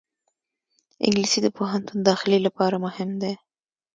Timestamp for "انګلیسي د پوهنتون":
1.05-1.97